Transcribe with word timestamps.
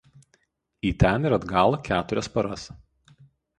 Į 0.91 0.91
ten 1.03 1.29
ir 1.29 1.35
atgal 1.37 1.79
keturias 1.91 2.33
paras 2.39 2.67